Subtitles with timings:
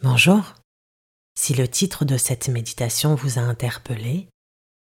[0.00, 0.54] Bonjour.
[1.34, 4.28] Si le titre de cette méditation vous a interpellé,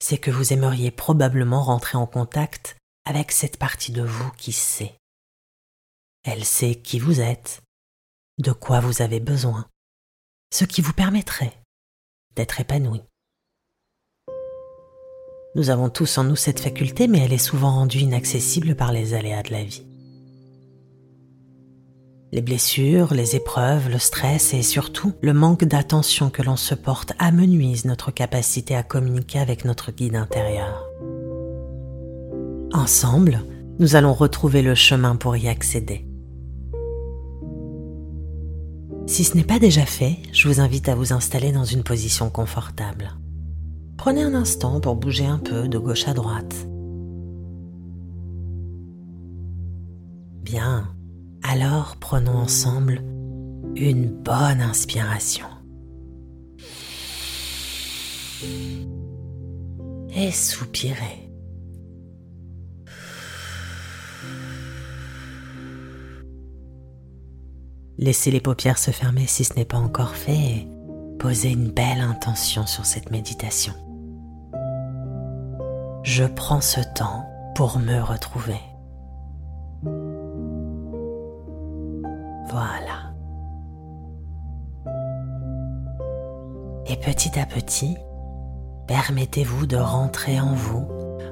[0.01, 4.97] c'est que vous aimeriez probablement rentrer en contact avec cette partie de vous qui sait.
[6.23, 7.61] Elle sait qui vous êtes,
[8.39, 9.69] de quoi vous avez besoin,
[10.51, 11.53] ce qui vous permettrait
[12.35, 13.03] d'être épanoui.
[15.55, 19.13] Nous avons tous en nous cette faculté, mais elle est souvent rendue inaccessible par les
[19.13, 19.94] aléas de la vie.
[22.35, 27.13] Les blessures, les épreuves, le stress et surtout le manque d'attention que l'on se porte
[27.21, 30.85] amenuisent notre capacité à communiquer avec notre guide intérieur.
[32.73, 33.45] Ensemble,
[33.79, 36.09] nous allons retrouver le chemin pour y accéder.
[39.07, 42.31] Si ce n'est pas déjà fait, je vous invite à vous installer dans une position
[42.31, 43.13] confortable.
[43.97, 46.67] Prenez un instant pour bouger un peu de gauche à droite.
[50.43, 50.94] Bien,
[51.55, 53.01] alors prenons ensemble
[53.77, 55.47] une bonne inspiration.
[60.17, 61.31] Et soupirez.
[67.99, 70.69] Laissez les paupières se fermer si ce n'est pas encore fait et
[71.21, 73.75] posez une belle intention sur cette méditation.
[76.03, 77.25] Je prends ce temps
[77.55, 78.59] pour me retrouver.
[82.55, 83.13] Voilà.
[86.87, 87.97] Et petit à petit,
[88.87, 90.87] permettez-vous de rentrer en vous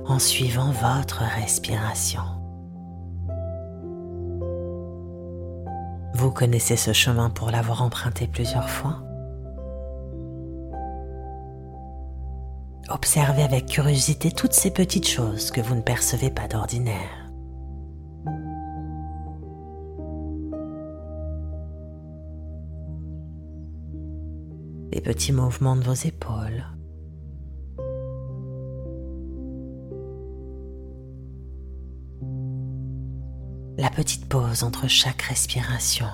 [0.04, 2.22] en suivant votre respiration.
[6.14, 9.04] Vous connaissez ce chemin pour l'avoir emprunté plusieurs fois?
[12.88, 17.21] Observez avec curiosité toutes ces petites choses que vous ne percevez pas d'ordinaire.
[25.02, 26.64] Petits mouvements de vos épaules.
[33.78, 36.06] La petite pause entre chaque respiration.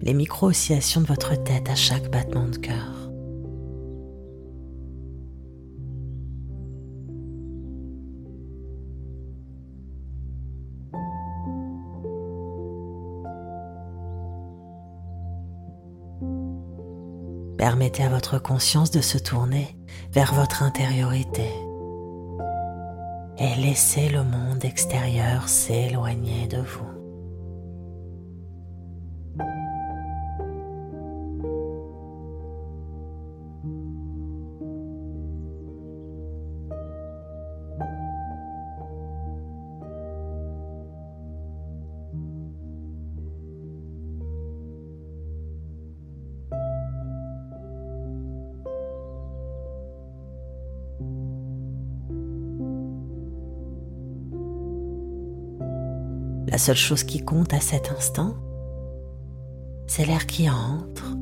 [0.00, 3.11] Les micro-oscillations de votre tête à chaque battement de cœur.
[17.62, 19.76] Permettez à votre conscience de se tourner
[20.10, 21.48] vers votre intériorité
[23.38, 27.01] et laissez le monde extérieur s'éloigner de vous.
[56.62, 58.36] La seule chose qui compte à cet instant,
[59.88, 61.16] c'est l'air qui entre.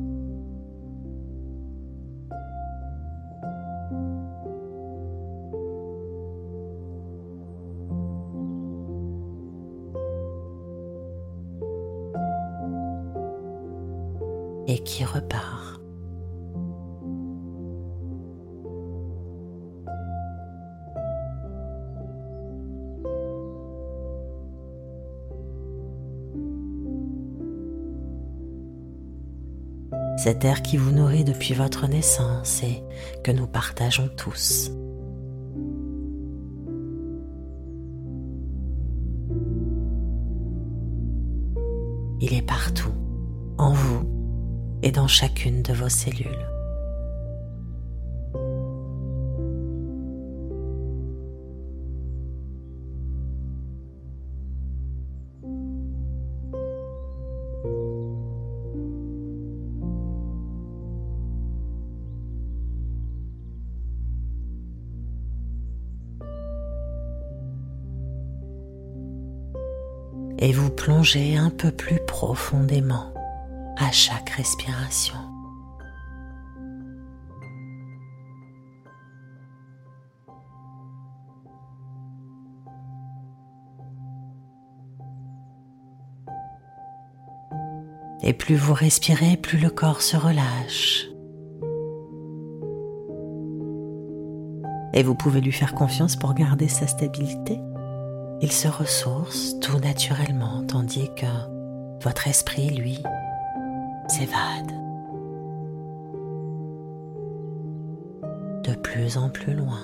[30.23, 32.83] Cet air qui vous nourrit depuis votre naissance et
[33.23, 34.69] que nous partageons tous.
[42.19, 42.93] Il est partout,
[43.57, 44.07] en vous
[44.83, 46.47] et dans chacune de vos cellules.
[70.41, 73.13] Et vous plongez un peu plus profondément
[73.77, 75.15] à chaque respiration.
[88.23, 91.07] Et plus vous respirez, plus le corps se relâche.
[94.93, 97.59] Et vous pouvez lui faire confiance pour garder sa stabilité.
[98.43, 101.27] Il se ressource tout naturellement, tandis que
[102.03, 102.97] votre esprit, lui,
[104.07, 104.71] s'évade
[108.63, 109.79] de plus en plus loin.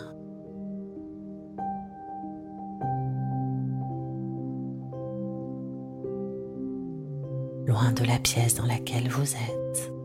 [7.68, 9.97] Loin de la pièce dans laquelle vous êtes.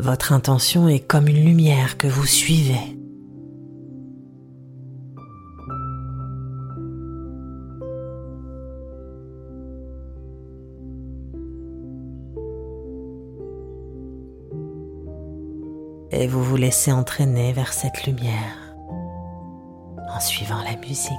[0.00, 2.96] Votre intention est comme une lumière que vous suivez.
[16.12, 18.74] Et vous vous laissez entraîner vers cette lumière
[20.14, 21.12] en suivant la musique.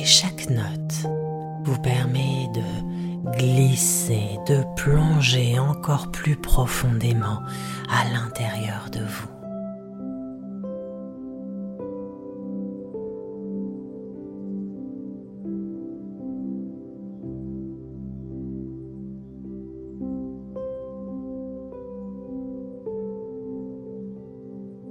[0.00, 1.06] Et chaque note
[1.64, 7.42] vous permet de glisser, de plonger encore plus profondément
[7.90, 9.28] à l'intérieur de vous.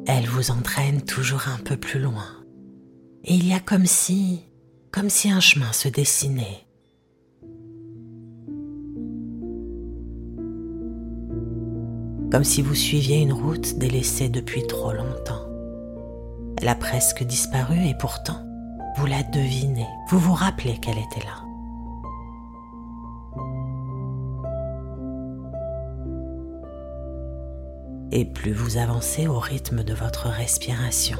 [0.05, 2.25] Elle vous entraîne toujours un peu plus loin.
[3.23, 4.41] Et il y a comme si
[4.91, 6.65] comme si un chemin se dessinait.
[12.31, 15.47] Comme si vous suiviez une route délaissée depuis trop longtemps.
[16.61, 18.45] Elle a presque disparu et pourtant,
[18.97, 21.43] vous la devinez, vous vous rappelez qu'elle était là.
[28.11, 31.17] Et plus vous avancez au rythme de votre respiration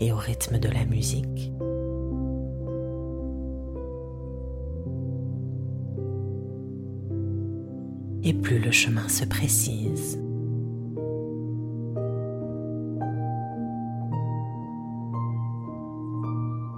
[0.00, 1.52] et au rythme de la musique,
[8.24, 10.18] et plus le chemin se précise.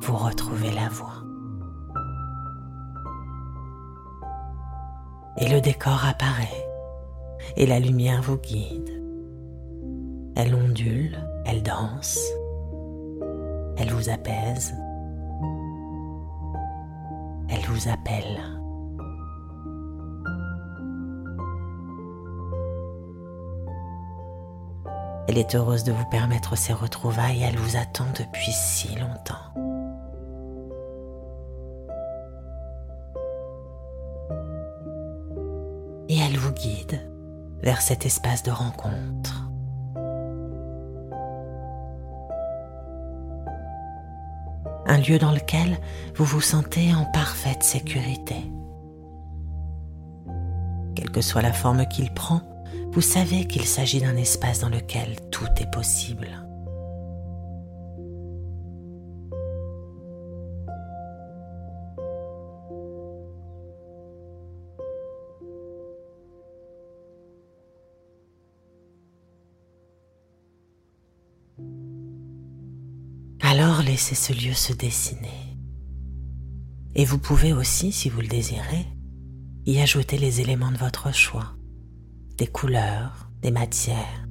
[0.03, 1.25] Vous retrouvez la voie.
[5.39, 6.67] Et le décor apparaît
[7.57, 9.03] et la lumière vous guide.
[10.37, 12.19] Elle ondule, elle danse,
[13.77, 14.75] elle vous apaise,
[17.49, 18.60] elle vous appelle.
[25.31, 29.37] Elle est heureuse de vous permettre ces retrouvailles, elle vous attend depuis si longtemps.
[36.09, 37.09] Et elle vous guide
[37.63, 39.49] vers cet espace de rencontre.
[44.87, 45.79] Un lieu dans lequel
[46.17, 48.51] vous vous sentez en parfaite sécurité.
[50.97, 52.41] Quelle que soit la forme qu'il prend,
[52.93, 56.29] vous savez qu'il s'agit d'un espace dans lequel tout est possible.
[73.43, 75.29] Alors laissez ce lieu se dessiner.
[76.97, 78.87] Et vous pouvez aussi, si vous le désirez,
[79.65, 81.55] y ajouter les éléments de votre choix
[82.41, 84.27] des couleurs, des matières.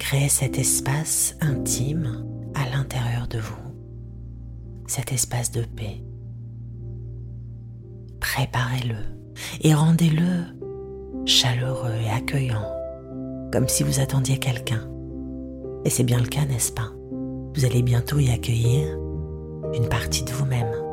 [0.00, 3.54] Créez cet espace intime à l'intérieur de vous,
[4.88, 6.02] cet espace de paix.
[8.18, 8.96] Préparez-le
[9.60, 12.66] et rendez-le chaleureux et accueillant,
[13.52, 14.90] comme si vous attendiez quelqu'un.
[15.84, 16.92] Et c'est bien le cas, n'est-ce pas?
[17.54, 18.98] Vous allez bientôt y accueillir
[19.74, 20.83] une partie de vous-même.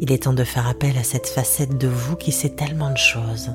[0.00, 2.96] Il est temps de faire appel à cette facette de vous qui sait tellement de
[2.96, 3.50] choses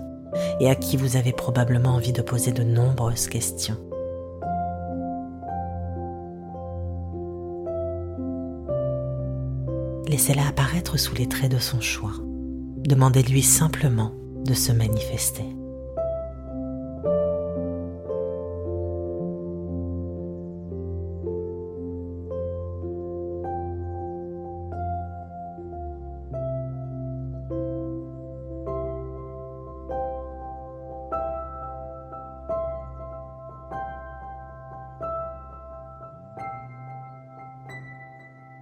[0.59, 3.77] et à qui vous avez probablement envie de poser de nombreuses questions.
[10.07, 12.13] Laissez-la apparaître sous les traits de son choix.
[12.77, 14.13] Demandez-lui simplement
[14.45, 15.45] de se manifester.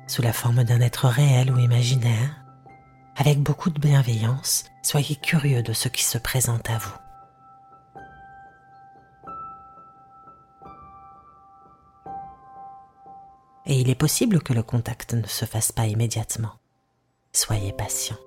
[0.10, 2.44] Sous la forme d'un être réel ou imaginaire,
[3.16, 6.98] avec beaucoup de bienveillance, soyez curieux de ce qui se présente à vous.
[13.68, 16.54] Et il est possible que le contact ne se fasse pas immédiatement.
[17.32, 18.18] Soyez patient.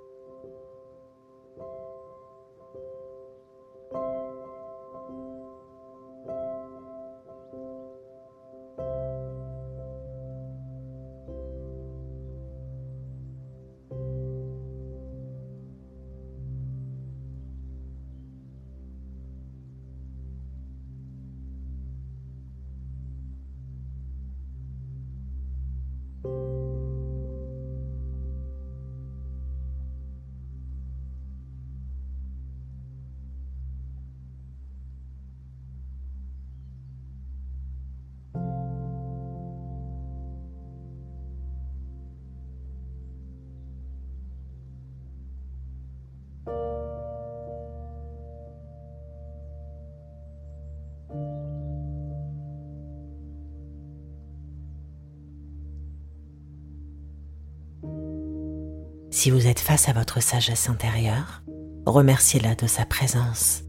[59.22, 61.44] Si vous êtes face à votre sagesse intérieure,
[61.86, 63.62] remerciez-la de sa présence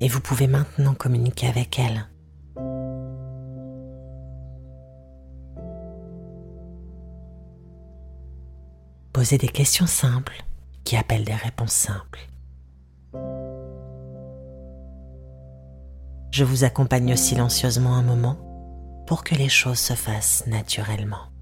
[0.00, 2.06] et vous pouvez maintenant communiquer avec elle.
[9.14, 10.44] Posez des questions simples
[10.84, 12.28] qui appellent des réponses simples.
[16.30, 18.36] Je vous accompagne silencieusement un moment
[19.06, 21.33] pour que les choses se fassent naturellement.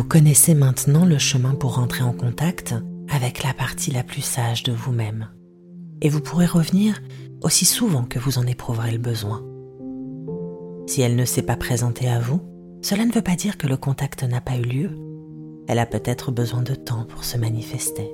[0.00, 2.74] Vous connaissez maintenant le chemin pour rentrer en contact
[3.10, 5.28] avec la partie la plus sage de vous-même.
[6.00, 7.02] Et vous pourrez revenir
[7.42, 9.44] aussi souvent que vous en éprouverez le besoin.
[10.86, 12.40] Si elle ne s'est pas présentée à vous,
[12.80, 14.90] cela ne veut pas dire que le contact n'a pas eu lieu.
[15.68, 18.10] Elle a peut-être besoin de temps pour se manifester.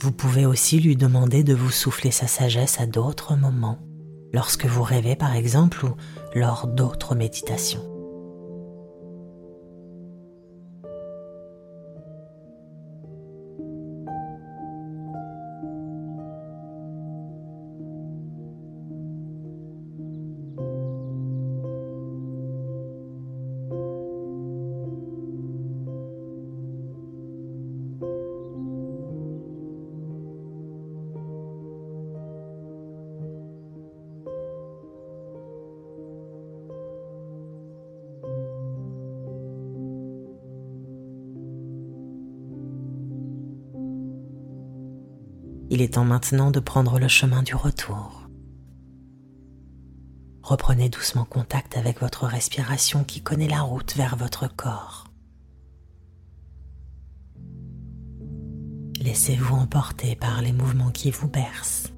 [0.00, 3.80] Vous pouvez aussi lui demander de vous souffler sa sagesse à d'autres moments,
[4.32, 5.90] lorsque vous rêvez par exemple ou
[6.34, 7.95] lors d'autres méditations.
[45.76, 48.30] Il est temps maintenant de prendre le chemin du retour.
[50.42, 55.04] Reprenez doucement contact avec votre respiration qui connaît la route vers votre corps.
[59.02, 61.92] Laissez-vous emporter par les mouvements qui vous bercent.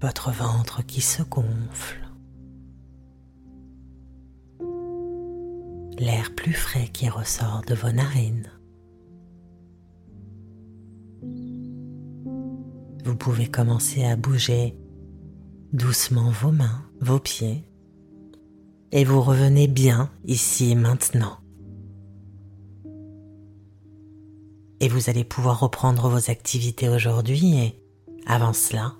[0.00, 2.08] Votre ventre qui se gonfle.
[5.98, 8.48] L'air plus frais qui ressort de vos narines.
[13.04, 14.76] Vous pouvez commencer à bouger
[15.72, 17.64] doucement vos mains, vos pieds,
[18.92, 21.38] et vous revenez bien ici et maintenant.
[24.80, 27.82] Et vous allez pouvoir reprendre vos activités aujourd'hui et
[28.26, 28.94] avant cela,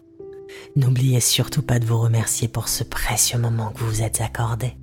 [0.76, 4.74] n'oubliez surtout pas de vous remercier pour ce précieux moment que vous vous êtes accordé.